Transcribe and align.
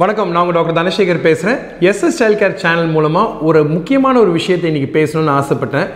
வணக்கம் 0.00 0.32
நான் 0.32 0.42
உங்கள் 0.42 0.56
டாக்டர் 0.56 0.76
தனசேகர் 0.78 1.18
பேசுகிறேன் 1.24 1.60
எஸ்எஸ் 1.90 2.18
சைல்ட் 2.18 2.38
கேர் 2.40 2.52
சேனல் 2.62 2.90
மூலமாக 2.96 3.32
ஒரு 3.48 3.60
முக்கியமான 3.64 4.14
ஒரு 4.20 4.30
விஷயத்தை 4.36 4.66
இன்றைக்கி 4.70 4.90
பேசணும்னு 4.96 5.32
ஆசைப்பட்டேன். 5.38 5.88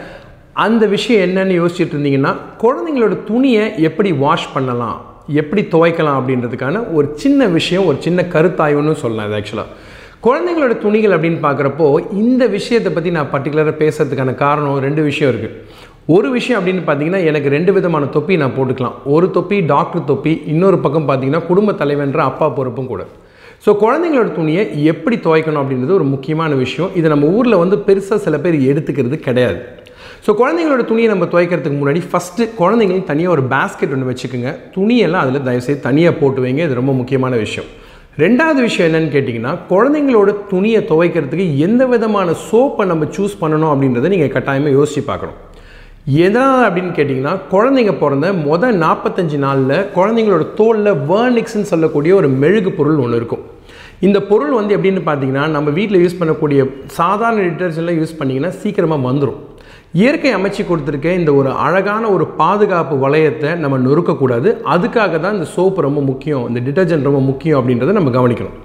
அந்த 0.65 0.87
விஷயம் 0.95 1.23
என்னன்னு 1.27 1.59
யோசிச்சுட்டு 1.59 1.95
இருந்தீங்கன்னா 1.97 2.33
குழந்தைங்களோட 2.63 3.17
துணியை 3.29 3.65
எப்படி 3.89 4.13
வாஷ் 4.25 4.49
பண்ணலாம் 4.55 4.99
எப்படி 5.43 5.65
துவைக்கலாம் 5.75 6.19
அப்படின்றதுக்கான 6.21 6.83
ஒரு 6.97 7.07
சின்ன 7.25 7.49
விஷயம் 7.59 7.87
ஒரு 7.93 8.01
சின்ன 8.07 8.27
கருத்தாய்வுன்னு 8.35 8.97
சொல்லலாம் 9.05 9.29
இது 9.31 9.39
ஆக்சுவலாக 9.41 9.71
குழந்தைங்களோட 10.27 10.77
துணிகள் 10.87 11.17
அப்படின்னு 11.19 11.41
பார்க்குறப்போ 11.47 11.89
இந்த 12.25 12.43
விஷயத்தை 12.59 12.93
பற்றி 12.93 13.17
நான் 13.21 13.33
பர்டிகுலராக 13.37 13.79
பேசுறதுக்கான 13.85 14.37
காரணம் 14.45 14.85
ரெண்டு 14.89 15.05
விஷயம் 15.11 15.33
இருக்குது 15.35 15.57
ஒரு 16.17 16.31
விஷயம் 16.39 16.61
அப்படின்னு 16.61 16.85
பார்த்தீங்கன்னா 16.87 17.25
எனக்கு 17.31 17.57
ரெண்டு 17.59 17.73
விதமான 17.73 18.05
தொப்பி 18.19 18.43
நான் 18.45 18.59
போட்டுக்கலாம். 18.61 18.97
ஒரு 19.17 19.29
தொப்பி 19.31 19.59
டாக்டர் 19.75 20.09
தொப்பி 20.13 20.35
இன்னொரு 20.55 20.79
பக்கம் 20.87 21.09
பார்த்தீங்கன்னா 21.09 21.47
குடும்ப 21.51 21.73
தலைவன்ற 21.85 22.23
அப்பா 22.31 22.49
பொறுப்பும் 22.61 22.93
கூட. 22.95 23.05
ஸோ 23.65 23.71
குழந்தைங்களோட 23.83 24.31
துணியை 24.39 24.63
எப்படி 24.93 25.17
துவைக்கணும் 25.27 25.61
அப்படின்றது 25.63 25.93
ஒரு 25.99 26.07
முக்கியமான 26.15 26.53
விஷயம். 26.63 26.91
இது 26.99 27.07
நம்ம 27.13 27.27
ஊரில் 27.37 27.61
வந்து 27.63 27.77
பெருசாக 27.89 28.19
சில 28.25 28.39
பேர் 28.45 28.57
எடுத்துக்கிறது 28.71 29.17
கிடையாது. 29.27 29.59
ஸோ 30.25 30.31
குழந்தைங்களோட 30.41 30.83
துணியை 30.89 31.09
நம்ம 31.13 31.27
துவைக்கிறதுக்கு 31.33 31.79
முன்னாடி 31.83 32.01
ஃபஸ்ட்டு 32.11 32.49
குழந்தைங்களையும் 32.61 33.09
தனியாக 33.13 33.35
ஒரு 33.37 33.45
பேஸ்கெட் 33.53 33.95
ஒன்று 33.97 34.11
வச்சுக்கோங்க. 34.11 34.51
துணியெல்லாம் 34.77 35.25
அதில் 35.25 35.47
தயவுசெய்து 35.49 35.81
தனியாக 35.87 36.15
போட்டு 36.21 36.43
வைங்க. 36.45 36.63
இது 36.69 36.81
ரொம்ப 36.81 36.93
முக்கியமான 37.01 37.37
விஷயம். 37.45 37.69
ரெண்டாவது 38.23 38.61
விஷயம் 38.69 38.89
என்னன்னு 38.89 39.15
கேட்டிங்கன்னா 39.15 39.53
குழந்தைங்களோட 39.73 40.31
துணியை 40.51 40.81
துவைக்கிறதுக்கு 40.91 41.47
எந்த 41.67 41.83
விதமான 41.93 42.35
சோப்பை 42.49 42.87
நம்ம 42.93 43.07
சூஸ் 43.17 43.41
பண்ணணும் 43.43 43.73
அப்படின்றத 43.75 44.11
நீங்கள் 44.15 44.35
கட்டாயமாக 44.37 44.77
யோசித்து 44.79 45.05
பார்க்கணும். 45.11 45.39
எதனால் 46.07 46.65
அப்படின்னு 46.67 46.93
கேட்டிங்கன்னா 46.95 47.33
குழந்தைங்க 47.51 47.93
பிறந்த 47.99 48.29
மொதல் 48.47 48.79
நாற்பத்தஞ்சு 48.85 49.37
நாளில் 49.45 49.75
குழந்தைங்களோட 49.97 50.45
தோலில் 50.61 50.99
வேர்னிக்ஸ்ன்னு 51.11 51.69
சொல்லக்கூடிய 51.73 52.13
ஒரு 52.21 52.29
மெழுகு 52.43 52.71
பொருள் 52.79 53.03
ஒன்று 53.05 53.19
இருக்கும். 53.21 53.43
இந்த 54.07 54.19
பொருள் 54.31 54.57
வந்து 54.59 54.75
எப்படின்னு 54.77 55.03
பார்த்தீங்கன்னா 55.09 55.45
நம்ம 55.57 55.71
வீட்டில் 55.77 56.03
யூஸ் 56.05 56.19
பண்ணக்கூடிய 56.21 56.61
சாதாரண 56.99 57.43
டிட்டர்ஜென்ட்லாம் 57.49 58.01
யூஸ் 58.01 58.17
பண்ணிங்கன்னா 58.21 58.51
சீக்கிரமாக 58.63 59.07
வந்துடும் 59.09 59.39
இயற்கை 60.01 60.33
அமைச்சு 60.39 60.63
கொடுத்துருக்க 60.71 61.13
இந்த 61.21 61.31
ஒரு 61.41 61.51
அழகான 61.67 62.05
ஒரு 62.15 62.27
பாதுகாப்பு 62.41 62.97
வளையத்தை 63.05 63.53
நம்ம 63.63 63.79
நொறுக்கக்கூடாது. 63.87 64.49
அதுக்காக 64.75 65.21
தான் 65.25 65.37
இந்த 65.39 65.49
சோப்பு 65.55 65.87
ரொம்ப 65.87 66.03
முக்கியம் 66.11 66.47
இந்த 66.51 66.63
டிட்டர்ஜென்ட் 66.69 67.09
ரொம்ப 67.11 67.21
முக்கியம் 67.29 67.59
அப்படின்றத 67.61 67.95
நம்ம 67.99 68.13
கவனிக்கணும். 68.19 68.59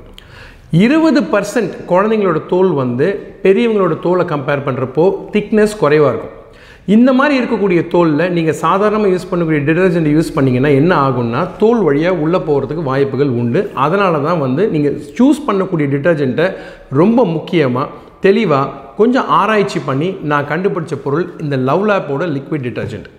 இருபது 0.85 1.21
பர்சன்ட் 1.33 1.75
குழந்தைங்களோட 1.91 2.41
தோல் 2.53 2.73
வந்து 2.81 3.09
பெரியவங்களோட 3.45 3.97
தோலை 4.07 4.25
கம்பேர் 4.33 4.65
பண்ணுறப்போ 4.69 5.05
திக்னஸ் 5.35 5.79
குறைவாக 5.83 6.11
இருக்கும். 6.13 6.33
இந்த 6.95 7.09
மாதிரி 7.19 7.33
இருக்கக்கூடிய 7.39 7.79
தோலில் 7.93 8.31
நீங்கள் 8.35 8.57
சாதாரணமாக 8.63 9.11
யூஸ் 9.13 9.29
பண்ணக்கூடிய 9.29 9.61
டிடர்ஜென்ட் 9.69 10.09
யூஸ் 10.15 10.29
பண்ணிங்கன்னா 10.35 10.69
என்ன 10.81 10.91
ஆகும்னா 11.07 11.41
தோல் 11.61 11.81
வழியாக 11.87 12.21
உள்ளே 12.23 12.39
போகிறதுக்கு 12.47 12.83
வாய்ப்புகள் 12.89 13.31
உண்டு. 13.41 13.61
அதனால 13.85 14.21
தான் 14.27 14.39
வந்து 14.43 14.63
நீங்கள் 14.75 14.95
சூஸ் 15.17 15.41
பண்ணக்கூடிய 15.47 15.87
டிடர்ஜென்ட்டை 15.95 16.45
ரொம்ப 17.01 17.25
முக்கியமாக 17.35 18.05
தெளிவாக 18.25 18.71
கொஞ்சம் 18.99 19.27
ஆராய்ச்சி 19.39 19.81
பண்ணி 19.89 20.09
நான் 20.31 20.49
கண்டுபிடிச்ச 20.51 20.95
பொருள் 21.03 21.25
இந்த 21.45 21.55
லவ் 21.69 21.83
லேப்போட 21.89 22.23
லிக்விட் 22.37 22.65
டிடர்ஜென்ட் 22.69 23.09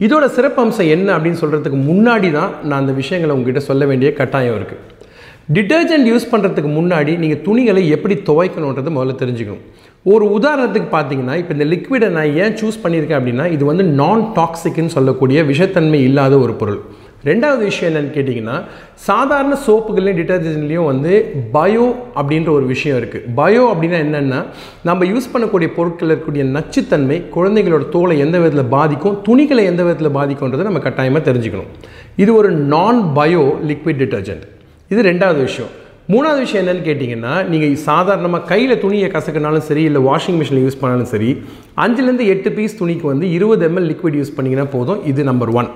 இதோட 0.00 0.24
சிறப்பம்சம் 0.36 0.90
என்ன 0.94 1.08
அப்படின்னு 1.16 1.40
சொல்கிறதுக்கு 1.42 1.80
முன்னாடி 1.90 2.30
தான் 2.38 2.50
நான் 2.68 2.80
அந்த 2.82 2.94
விஷயங்களை 3.02 3.34
உங்ககிட்ட 3.36 3.62
சொல்ல 3.70 3.84
வேண்டிய 3.90 4.10
கட்டாயம் 4.20 4.58
இருக்குது 4.60 4.80
டிட்டர்ஜென்ட் 5.56 6.08
யூஸ் 6.12 6.30
பண்ணுறதுக்கு 6.32 6.70
முன்னாடி 6.80 7.12
நீங்கள் 7.22 7.44
துணிகளை 7.46 7.82
எப்படி 7.96 8.14
துவைக்கணுன்றது 8.28 8.90
முதல்ல 8.96 9.14
தெரிஞ்சுக்கணும். 9.22 9.64
ஒரு 10.06 10.24
உதாரணத்துக்கு 10.36 10.88
பார்த்தீங்கன்னா 10.94 11.34
இப்போ 11.40 11.52
இந்த 11.56 11.66
லிக்விடை 11.72 12.06
நான் 12.14 12.32
ஏன் 12.44 12.54
சூஸ் 12.60 12.78
பண்ணியிருக்கேன் 12.84 13.18
அப்படின்னா 13.18 13.44
இது 13.56 13.64
வந்து 13.68 13.84
நான் 14.00 14.22
டாக்ஸிக்னு 14.38 14.94
சொல்லக்கூடிய 14.94 15.42
விஷத்தன்மை 15.50 15.98
இல்லாத 16.06 16.34
ஒரு 16.44 16.54
பொருள். 16.60 16.80
ரெண்டாவது 17.28 17.62
விஷயம் 17.68 17.88
என்னென்னு 17.90 18.14
கேட்டிங்கன்னா 18.14 18.54
சாதாரண 19.08 19.56
சோப்புகள்லையும் 19.66 20.18
டிட்டர்ஜென்ட்லேயும் 20.20 20.88
வந்து 20.90 21.12
பயோ 21.56 21.84
அப்படின்ற 22.20 22.50
ஒரு 22.58 22.66
விஷயம் 22.72 22.96
இருக்குது 23.00 23.28
பயோ 23.36 23.62
அப்படின்னா 23.72 23.98
என்னென்னா 24.06 24.40
நம்ம 24.88 25.06
யூஸ் 25.12 25.30
பண்ணக்கூடிய 25.34 25.68
பொருட்களில் 25.76 26.12
இருக்கக்கூடிய 26.12 26.46
நச்சுத்தன்மை 26.56 27.18
குழந்தைகளோட 27.36 27.86
தோலை 27.94 28.16
எந்த 28.24 28.38
விதத்தில் 28.44 28.72
பாதிக்கும் 28.76 29.20
துணிகளை 29.28 29.64
எந்த 29.72 29.84
விதத்தில் 29.88 30.16
பாதிக்கும்ன்றதை 30.18 30.66
நம்ம 30.70 30.82
கட்டாயமாக 30.88 31.24
தெரிஞ்சுக்கணும். 31.28 31.70
இது 32.24 32.32
ஒரு 32.40 32.50
நான் 32.74 33.00
பயோ 33.20 33.44
லிக்விட் 33.70 34.02
டிட்டர்ஜென்ட் 34.04 34.44
இது 34.94 35.02
ரெண்டாவது 35.10 35.40
விஷயம். 35.48 35.72
மூணாவது 36.10 36.40
விஷயம் 36.44 36.62
என்னென்னு 36.62 36.84
கேட்டிங்கன்னா 36.86 37.32
நீங்கள் 37.50 37.74
சாதாரணமாக 37.88 38.46
கையில் 38.48 38.80
துணியை 38.84 39.08
கசக்கினாலும் 39.12 39.64
சரி 39.68 39.82
இல்லை 39.88 40.00
வாஷிங் 40.06 40.38
மிஷினில் 40.40 40.64
யூஸ் 40.64 40.78
பண்ணாலும் 40.80 41.10
சரி 41.12 41.28
அஞ்சுலேருந்து 41.84 42.24
எட்டு 42.32 42.50
பீஸ் 42.56 42.76
துணிக்கு 42.80 43.06
வந்து 43.10 43.26
இருபது 43.36 43.64
எம்எல் 43.68 43.86
லிக்விட் 43.90 44.18
யூஸ் 44.20 44.34
பண்ணிங்கன்னா 44.36 44.66
போதும். 44.74 45.00
இது 45.10 45.24
நம்பர் 45.30 45.52
ஒன் 45.60 45.70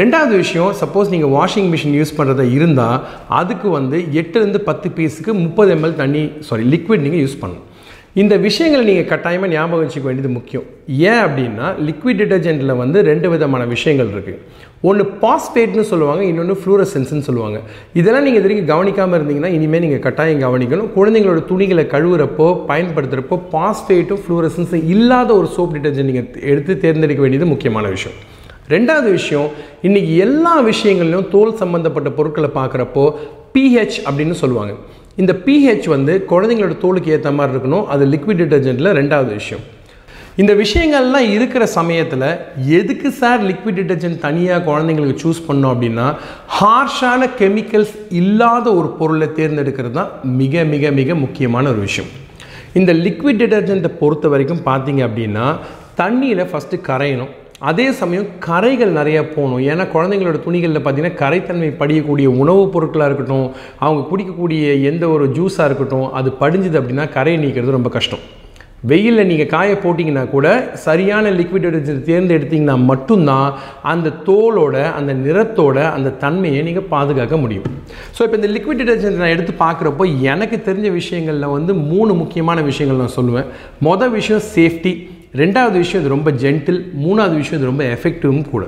ரெண்டாவது 0.00 0.34
விஷயம் 0.42 0.70
சப்போஸ் 0.82 1.12
நீங்கள் 1.14 1.34
வாஷிங் 1.38 1.70
மிஷின் 1.74 1.98
யூஸ் 2.00 2.16
பண்ணுறதா 2.18 2.46
இருந்தால் 2.58 2.98
அதுக்கு 3.40 3.68
வந்து 3.78 3.98
எட்டுலேருந்து 4.22 4.62
பத்து 4.70 4.90
பீஸுக்கு 4.98 5.34
முப்பது 5.44 5.72
எம்எல் 5.76 6.00
தண்ணி 6.02 6.24
சாரி 6.48 6.66
லிக்விட் 6.74 7.04
நீங்கள் 7.06 7.24
யூஸ் 7.24 7.40
பண்ணணும். 7.42 7.66
இந்த 8.22 8.34
விஷயங்களை 8.44 8.82
நீங்கள் 8.88 9.08
கட்டாயமாக 9.12 9.50
ஞாபகம் 9.52 9.80
வச்சுக்க 9.82 10.06
வேண்டியது 10.08 10.28
முக்கியம். 10.36 10.66
ஏன் 11.12 11.22
அப்படின்னா 11.24 11.68
லிக்விட் 11.86 12.20
டிட்டர்ஜென்ட்டில் 12.20 12.72
வந்து 12.80 12.98
ரெண்டு 13.08 13.28
விதமான 13.32 13.62
விஷயங்கள் 13.72 14.10
இருக்குது 14.14 14.38
ஒன்று 14.88 15.04
பாஸ்பேட்னு 15.22 15.84
சொல்லுவாங்க 15.90 16.22
இன்னொன்று 16.28 16.54
ஃப்ளூரசென்ஸ்னு 16.60 17.26
சொல்லுவாங்க. 17.28 17.58
இதெல்லாம் 18.00 18.24
நீங்கள் 18.26 18.40
இது 18.40 18.48
வரைக்கும் 18.48 18.70
கவனிக்காமல் 18.72 19.18
இருந்தீங்கன்னா 19.18 19.52
இனிமேல் 19.56 19.84
நீங்கள் 19.86 20.04
கட்டாயம் 20.06 20.44
கவனிக்கணும். 20.46 20.90
குழந்தைங்களோட 20.96 21.42
துணிகளை 21.50 21.86
கழுவுறப்போ 21.94 22.48
பயன்படுத்துகிறப்போ 22.70 23.38
பாஸ்பேட்டும் 23.56 24.22
ஃப்ளூரசன்ஸும் 24.24 24.86
இல்லாத 24.94 25.30
ஒரு 25.40 25.50
சோப் 25.56 25.76
டிட்டர்ஜென்ட் 25.76 26.10
நீங்கள் 26.12 26.48
எடுத்து 26.54 26.74
தேர்ந்தெடுக்க 26.86 27.22
வேண்டியது 27.26 27.52
முக்கியமான 27.54 27.88
விஷயம். 27.96 28.18
ரெண்டாவது 28.74 29.08
விஷயம் 29.20 29.48
இன்றைக்கி 29.88 30.12
எல்லா 30.26 30.56
விஷயங்கள்லையும் 30.72 31.30
தோல் 31.36 31.58
சம்மந்தப்பட்ட 31.62 32.10
பொருட்களை 32.18 32.50
பார்க்குறப்போ 32.60 33.06
பிஹெச் 33.56 33.98
அப்படின்னு 34.08 34.36
சொல்லுவாங்க. 34.42 34.74
இந்த 35.22 35.32
பிஹெச் 35.46 35.88
வந்து 35.88 36.12
குழந்தைங்களோட 36.30 36.74
தோலுக்கு 36.84 37.10
ஏற்ற 37.16 37.30
மாதிரி 37.30 37.52
இருக்கணும். 37.56 37.84
அது 37.86 38.06
லிக்விட் 38.06 38.40
டிடர்ஜென்ட்டில் 38.42 38.94
ரெண்டாவது 39.00 39.32
விஷயம். 39.40 39.62
இந்த 40.36 40.52
விஷயங்கள்லாம் 40.54 41.26
இருக்கிற 41.34 41.66
சமயத்தில் 41.66 42.24
எதுக்கு 42.78 43.10
சார் 43.10 43.44
லிக்விட் 43.44 43.78
டிட்டர்ஜென்ட் 43.80 44.18
தனியாக 44.18 44.64
குழந்தைங்களுக்கு 44.70 45.22
சூஸ் 45.24 45.42
பண்ணோம் 45.48 45.72
அப்படின்னா 45.74 46.06
ஹார்ஷான 46.58 47.28
கெமிக்கல்ஸ் 47.38 47.94
இல்லாத 48.20 48.74
ஒரு 48.74 48.88
பொருளை 48.88 49.28
தேர்ந்தெடுக்கிறது 49.36 49.90
தான் 49.90 50.10
மிக 50.22 50.64
மிக 50.64 50.90
மிக 50.90 51.14
முக்கியமான 51.14 51.68
ஒரு 51.68 51.78
விஷயம். 51.78 52.10
இந்த 52.72 52.92
லிக்விட் 52.94 53.40
டிட்டர்ஜென்ட்டை 53.42 53.92
பொறுத்த 54.02 54.28
வரைக்கும் 54.28 54.64
பார்த்தீங்க 54.66 55.02
அப்படின்னா 55.08 55.46
தண்ணியில் 56.00 56.48
ஃபஸ்ட்டு 56.50 56.84
கரையணும். 56.90 57.32
அதே 57.60 57.92
சமயம் 57.92 58.26
கரைகள் 58.38 58.90
நிறைய 58.90 59.28
போகணும். 59.28 59.58
ஏன்னா 59.58 59.84
குழந்தைங்களோட 59.92 60.38
துணிகளில் 60.46 60.84
பார்த்தீங்கன்னா 60.84 61.20
கரைத்தன்மை 61.22 61.70
படியக்கூடிய 61.80 62.26
உணவுப் 62.26 62.72
பொருட்களாக 62.72 63.08
இருக்கட்டும் 63.10 63.50
அவங்க 63.78 64.08
குடிக்கக்கூடிய 64.08 64.82
எந்த 64.82 65.08
ஒரு 65.08 65.26
ஜூஸாக 65.28 65.64
இருக்கட்டும் 65.64 66.12
அது 66.12 66.30
படிஞ்சுது 66.40 66.80
அப்படின்னா 66.80 67.12
கரையை 67.12 67.44
நீக்கிறது 67.44 67.70
ரொம்ப 67.70 67.88
கஷ்டம். 67.88 68.18
வெயிலில் 68.82 69.26
நீங்கள் 69.26 69.46
காய 69.46 69.74
போட்டிங்கன்னா 69.74 70.30
கூட 70.30 70.72
சரியான 70.72 71.30
லிக்விட் 71.30 72.02
தேர்ந்தெடுத்திங்கன்னா 72.08 72.84
மட்டும்தான் 72.84 73.54
அந்த 73.82 74.12
தோலோட 74.26 74.92
அந்த 74.92 75.12
நிறத்தோட 75.14 75.92
அந்த 75.92 76.10
தன்மையை 76.10 76.62
நீங்கள் 76.62 76.82
பாதுகாக்க 76.82 77.36
முடியும். 77.36 77.64
ஸோ 78.18 78.22
இப்போ 78.22 78.36
இந்த 78.36 78.48
லிக்விட் 78.48 78.82
டிடர்ஜென்ட் 78.82 79.20
நான் 79.22 79.34
எடுத்து 79.36 79.54
பார்க்குறப்போ 79.58 80.20
எனக்கு 80.20 80.56
தெரிஞ்ச 80.56 80.92
விஷயங்களில் 80.92 81.46
வந்து 81.46 81.74
மூணு 81.74 82.14
முக்கியமான 82.14 82.60
விஷயங்கள் 82.62 83.06
நான் 83.06 83.16
சொல்லுவேன். 83.16 83.44
மொதல் 83.82 84.10
விஷயம் 84.10 84.42
சேஃப்டி 84.54 85.12
ரெண்டாவது 85.40 85.76
விஷயம் 85.82 86.02
இது 86.02 86.12
ரொம்ப 86.14 86.30
ஜென்டில் 86.42 86.78
மூணாவது 87.04 87.34
விஷயம் 87.40 87.58
இது 87.60 87.70
ரொம்ப 87.70 87.84
எஃபெக்டிவும் 87.94 88.44
கூட. 88.50 88.64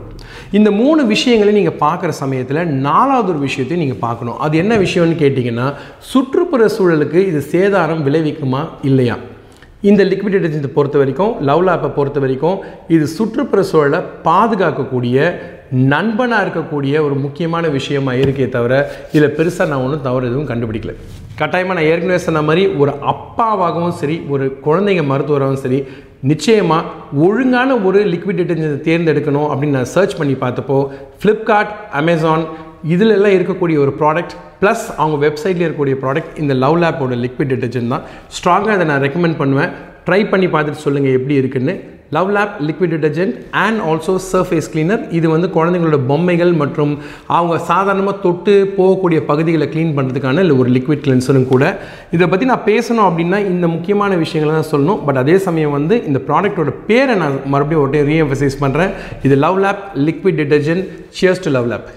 இந்த 0.58 0.68
மூணு 0.80 1.00
விஷயங்களையும் 1.12 1.58
நீங்கள் 1.60 1.80
பார்க்குற 1.84 2.12
சமயத்தில் 2.22 2.60
நாலாவது 2.86 3.30
ஒரு 3.32 3.40
விஷயத்தையும் 3.46 3.82
நீங்கள் 3.84 4.02
பார்க்கணும். 4.06 4.38
அது 4.46 4.54
என்ன 4.62 4.74
விஷயம்னு 4.84 5.16
கேட்டிங்கன்னா 5.22 5.66
சுற்றுப்புற 6.12 6.68
சூழலுக்கு 6.76 7.20
இது 7.30 7.42
சேதாரம் 7.54 8.02
விளைவிக்குமா 8.08 8.62
இல்லையா? 8.90 9.16
இந்த 9.90 10.02
லிக்விட் 10.10 10.34
டிட்டர்ஜென்ட் 10.36 10.76
பொறுத்த 10.76 10.96
வரைக்கும் 11.02 11.32
லவ் 11.48 11.62
லாப்பை 11.66 11.90
பொறுத்த 11.98 12.18
வரைக்கும் 12.24 12.58
இது 12.96 13.06
சுற்றுப்புற 13.16 13.62
சூழலை 13.72 14.00
பாதுகாக்கக்கூடிய 14.24 15.16
நண்பனாக 15.92 16.44
இருக்கக்கூடிய 16.46 16.94
ஒரு 17.06 17.14
முக்கியமான 17.24 17.68
விஷயமா 17.78 18.12
இருக்கே 18.22 18.48
தவிர 18.56 18.74
இதில் 19.14 19.34
பெருசாக 19.38 19.70
நான் 19.72 19.84
ஒன்றும் 19.86 20.04
தவறு 20.08 20.28
எதுவும் 20.30 20.50
கண்டுபிடிக்கல. 20.50 20.94
கட்டாயமாக 21.40 21.76
நான் 21.78 21.88
ஏற்கனவே 21.92 22.20
சொன்ன 22.26 22.42
மாதிரி 22.48 22.62
ஒரு 22.82 22.92
அப்பாவாகவும் 23.12 23.96
சரி 24.00 24.16
ஒரு 24.34 24.44
குழந்தைங்க 24.66 25.02
மருத்துவராகவும் 25.12 25.64
சரி 25.64 25.80
நிச்சயமாக 26.30 26.88
ஒழுங்கான 27.26 27.70
ஒரு 27.88 27.98
லிக்விட் 28.12 28.38
டிட்டர்ஜென்ட் 28.40 28.84
தேர்ந்தெடுக்கணும் 28.86 29.48
அப்படின்னு 29.50 29.78
நான் 29.78 29.92
சர்ச் 29.96 30.16
பண்ணி 30.20 30.36
பார்த்தப்போ 30.44 30.78
ஃப்ளிப்கார்ட் 31.20 31.72
அமேசான் 32.00 32.44
இதிலெல்லாம் 32.94 33.36
இருக்கக்கூடிய 33.36 33.76
ஒரு 33.84 33.92
ப்ராடக்ட் 34.00 34.34
ப்ளஸ் 34.60 34.86
அவங்க 34.96 35.16
வெப்சைட்டில் 35.26 35.64
இருக்கக்கூடிய 35.66 35.96
ப்ராடக்ட் 36.04 36.38
இந்த 36.42 36.54
லவ் 36.54 36.78
லேப்போட 36.82 37.16
லிக்விட் 37.24 37.52
டிட்டர்ஜென்ட் 37.54 37.92
தான். 37.94 38.04
ஸ்ட்ராங்காக 38.36 38.76
அதை 38.76 38.86
நான் 38.92 39.04
ரெக்கமெண்ட் 39.06 39.38
பண்ணுவேன். 39.42 39.70
ட்ரை 40.06 40.20
பண்ணி 40.32 40.46
பார்த்துட்டு 40.46 40.84
சொல்லுங்கள் 40.86 41.16
எப்படி 41.18 41.34
இருக்குன்னு. 41.42 41.74
Love 42.10 42.30
lab 42.36 42.52
liquid 42.66 42.92
detergent 42.94 43.34
and 43.64 43.80
also 43.88 44.14
surface 44.32 44.68
cleaner 44.72 45.02
இது 45.18 45.28
வந்து 45.28 45.48
குழந்தைங்களோட 45.56 45.98
பொம்மைகள் 46.10 46.52
மற்றும் 46.52 46.92
அவங்க 47.26 47.58
சாதாரணமாக 47.70 48.22
தொட்டு 48.26 48.54
போகக்கூடிய 48.78 49.20
பகுதிகளை 49.30 49.68
க்ளீன் 49.72 49.94
பண்ணுறதுக்கான 49.96 50.44
இல்லை 50.44 50.56
ஒரு 50.58 50.70
லிக்விட் 50.70 51.04
கிளென்சரும் 51.06 51.48
கூட. 51.52 51.64
இதை 52.10 52.28
பற்றி 52.28 52.46
நான் 52.52 52.66
பேசணும் 52.66 53.06
அப்படின்னா 53.08 53.40
இந்த 53.52 53.66
முக்கியமான 53.66 54.16
விஷயங்களை 54.24 54.54
தான் 54.58 54.70
சொல்லணும். 54.74 55.04
பட் 55.04 55.16
அதே 55.16 55.38
சமயம் 55.48 55.76
வந்து 55.78 56.04
இந்த 56.04 56.20
ப்ராடக்ட்டோட 56.30 56.72
பேரை 56.90 57.16
நான் 57.24 57.38
மறுபடியும் 57.54 57.84
ஒட்டே 57.86 58.02
ரீஎம்பசைஸ் 58.12 58.62
பண்ணுறேன் 58.64 58.92
இது 59.28 59.36
love 59.44 59.60
lab 59.66 59.84
liquid 60.08 60.40
detergent 60.42 60.84
cheers 61.20 61.46
to 61.46 61.50
love 61.50 61.70
lab 61.72 61.88